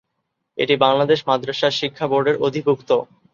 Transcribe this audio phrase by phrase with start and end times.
[0.57, 2.89] এটি বাংলাদেশ মাদ্রাসা শিক্ষা বোর্ডের অধিভুক্ত।